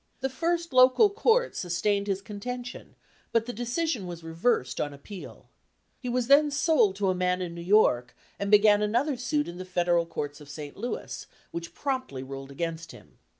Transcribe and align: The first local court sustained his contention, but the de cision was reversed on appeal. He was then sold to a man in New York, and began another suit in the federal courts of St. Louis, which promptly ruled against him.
The 0.21 0.29
first 0.29 0.73
local 0.73 1.11
court 1.11 1.55
sustained 1.55 2.07
his 2.07 2.23
contention, 2.23 2.95
but 3.31 3.45
the 3.45 3.53
de 3.53 3.65
cision 3.65 4.07
was 4.07 4.23
reversed 4.23 4.81
on 4.81 4.95
appeal. 4.95 5.47
He 5.99 6.09
was 6.09 6.25
then 6.25 6.49
sold 6.49 6.95
to 6.95 7.09
a 7.11 7.13
man 7.13 7.39
in 7.39 7.53
New 7.53 7.61
York, 7.61 8.15
and 8.39 8.49
began 8.49 8.81
another 8.81 9.15
suit 9.15 9.47
in 9.47 9.59
the 9.59 9.63
federal 9.63 10.07
courts 10.07 10.41
of 10.41 10.49
St. 10.49 10.75
Louis, 10.75 11.27
which 11.51 11.75
promptly 11.75 12.23
ruled 12.23 12.49
against 12.49 12.93
him. 12.93 13.19